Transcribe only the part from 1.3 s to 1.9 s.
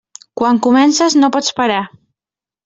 pots parar.